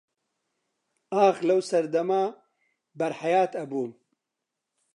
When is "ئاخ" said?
1.15-1.37